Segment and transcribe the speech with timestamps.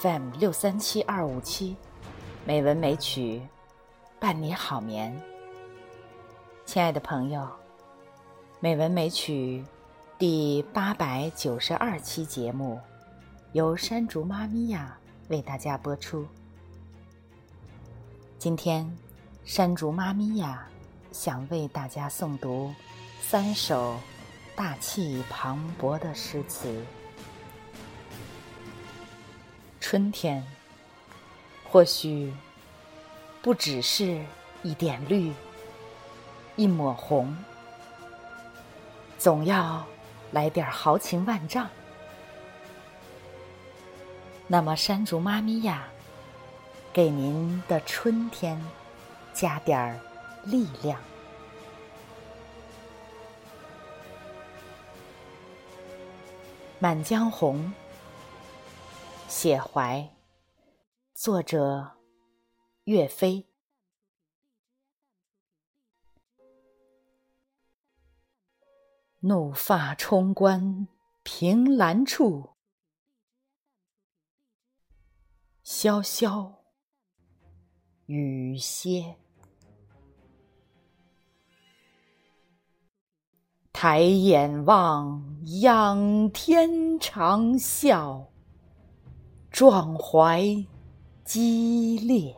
[0.00, 1.76] FM 六三七二五七，
[2.46, 3.42] 美文美曲，
[4.18, 5.14] 伴你好眠。
[6.64, 7.46] 亲爱的朋友，
[8.58, 9.62] 美文美曲
[10.18, 12.80] 第八百九十二期节目
[13.52, 14.96] 由山竹妈咪呀
[15.28, 16.26] 为大家播出。
[18.38, 18.90] 今天，
[19.44, 20.66] 山竹妈咪呀
[21.12, 22.72] 想为大家诵读
[23.20, 23.94] 三首
[24.56, 26.82] 大气磅礴的诗词。
[29.92, 30.42] 春天，
[31.70, 32.32] 或许
[33.42, 34.24] 不只是
[34.62, 35.30] 一点绿，
[36.56, 37.36] 一抹红，
[39.18, 39.84] 总要
[40.30, 41.68] 来点豪情万丈。
[44.46, 45.86] 那么，山竹妈咪呀，
[46.90, 48.58] 给您的春天
[49.34, 50.00] 加点儿
[50.44, 50.98] 力量。
[56.78, 57.58] 《满江红》
[59.34, 60.14] 写怀，
[61.14, 61.96] 作者
[62.84, 63.48] 岳飞。
[69.20, 70.86] 怒发冲冠
[71.22, 72.50] 凭栏处，
[75.64, 76.52] 潇潇
[78.04, 79.16] 雨歇。
[83.72, 88.31] 抬眼望，仰天长啸。
[89.52, 90.42] 壮怀
[91.24, 92.34] 激烈，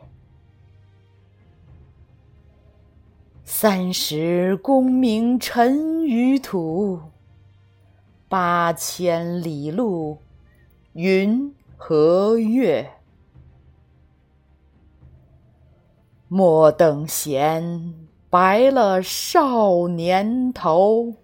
[3.45, 7.01] 三十功名尘与土，
[8.29, 10.19] 八千里路
[10.95, 12.91] 云和月。
[16.27, 17.95] 莫等闲，
[18.29, 21.15] 白了少年头，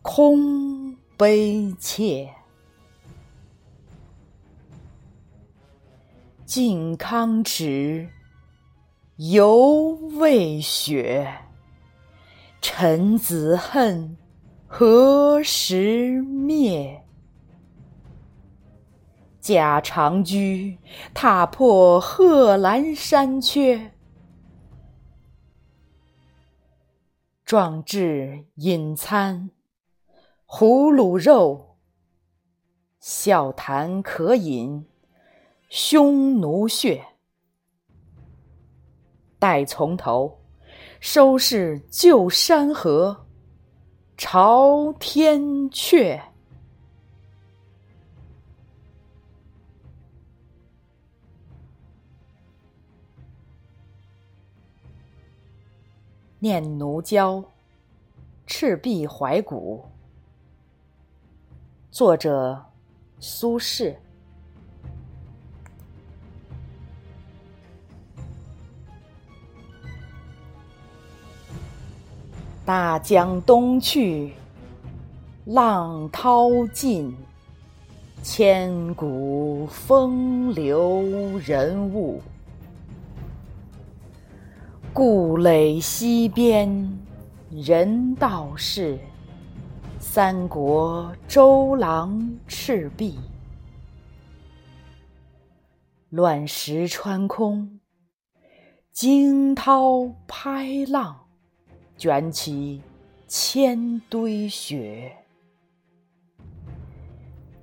[0.00, 2.37] 空悲切。
[6.48, 8.08] 靖康耻，
[9.16, 11.30] 犹未雪。
[12.62, 14.16] 臣子恨，
[14.66, 17.04] 何时灭？
[19.42, 20.34] 驾长车，
[21.12, 23.92] 踏破贺兰山缺。
[27.44, 29.50] 壮志饮餐
[30.46, 31.76] 胡虏肉，
[32.98, 34.86] 笑谈渴饮。
[35.68, 37.04] 匈奴血，
[39.38, 40.40] 待从头
[40.98, 43.26] 收拾旧山河，
[44.16, 45.38] 朝天
[45.70, 46.18] 阙。
[56.38, 57.36] 念奴娇·
[58.46, 59.84] 赤壁怀古，
[61.90, 62.64] 作者
[63.20, 63.94] 苏轼。
[72.68, 74.30] 大江东去，
[75.46, 77.16] 浪淘尽，
[78.22, 81.02] 千古风流
[81.38, 82.20] 人物。
[84.92, 86.68] 故垒西边，
[87.50, 88.98] 人道是，
[89.98, 93.18] 三国周郎赤壁。
[96.10, 97.80] 乱石穿空，
[98.92, 101.27] 惊涛拍浪。
[101.98, 102.80] 卷起
[103.26, 105.12] 千堆雪，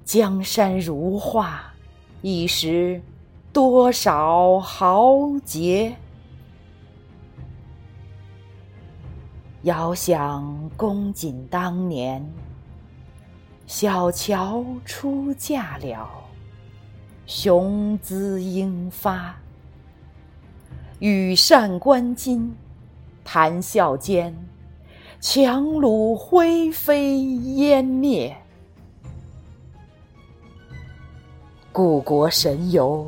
[0.03, 1.73] 江山如画，
[2.21, 3.01] 一时
[3.53, 5.95] 多少豪杰。
[9.61, 12.29] 遥想公瑾当年，
[13.65, 16.09] 小乔出嫁了，
[17.25, 19.33] 雄姿英发，
[20.99, 22.51] 羽扇纶巾。
[23.25, 24.33] 谈笑间，
[25.19, 28.33] 樯橹灰飞烟灭。
[31.73, 33.05] 故国神游，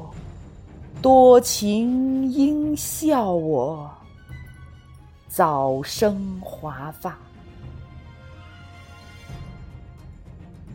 [1.01, 3.89] 多情应笑我，
[5.29, 7.17] 早生华发。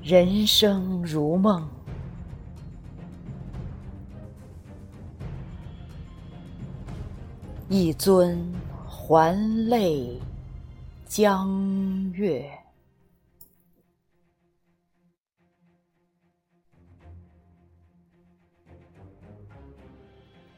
[0.02, 1.68] 人生如梦，
[7.68, 8.40] 一尊。
[9.12, 9.36] 还
[9.68, 10.18] 酹
[11.04, 12.50] 江月，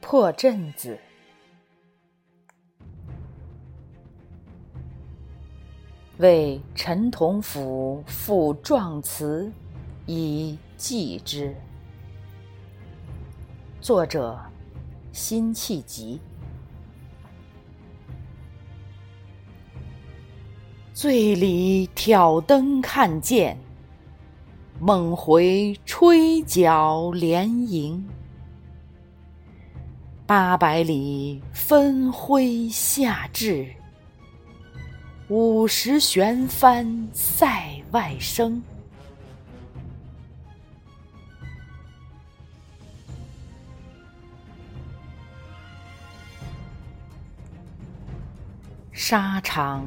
[0.01, 0.97] 破阵子，
[6.19, 9.53] 为陈同甫赋壮词
[10.07, 11.53] 以寄之。
[13.81, 14.39] 作者：
[15.11, 16.21] 辛弃疾。
[21.05, 23.59] 醉里挑灯看剑，
[24.81, 28.03] 梦回吹角连营。
[30.25, 33.71] 八百里分麾下炙，
[35.29, 38.63] 五十旋帆塞外声。
[48.91, 49.87] 沙场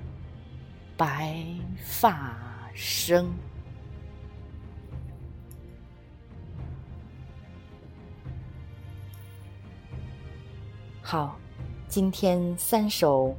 [1.01, 1.43] 白
[1.83, 2.37] 发
[2.75, 3.27] 生。
[11.01, 11.39] 好，
[11.87, 13.35] 今天三首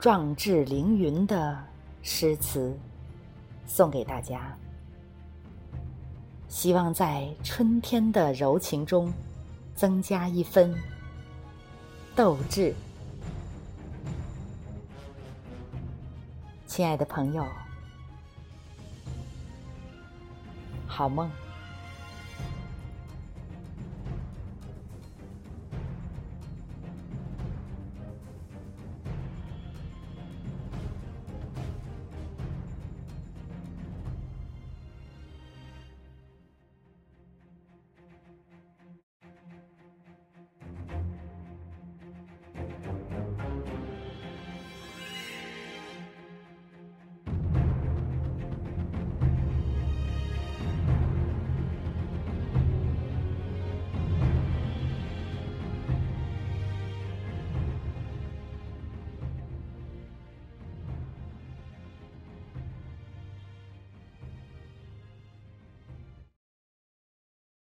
[0.00, 1.56] 壮志凌云的
[2.02, 2.76] 诗词
[3.64, 4.58] 送给大家，
[6.48, 9.12] 希望在春天的柔情中
[9.76, 10.74] 增加一分
[12.16, 12.74] 斗志。
[16.74, 17.46] 亲爱的朋友，
[20.86, 21.30] 好梦。